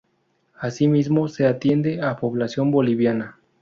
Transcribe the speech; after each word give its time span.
Asimismo 0.59 1.27
se 1.27 1.45
atiende 1.45 2.01
a 2.01 2.15
población 2.17 2.71
Boliviana. 2.71 3.37